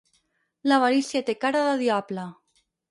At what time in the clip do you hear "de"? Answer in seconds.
1.69-1.79